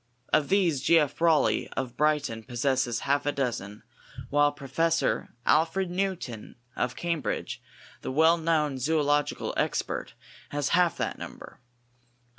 [0.33, 0.97] Of these G.
[0.97, 1.21] F.
[1.21, 3.83] Rowley of Brighton possesses half a dozen,
[4.31, 5.27] while Prof.
[5.45, 7.61] Alfred Newton of Cambridge,
[8.01, 10.15] the well known zoölogical expert,
[10.49, 11.59] has half that number.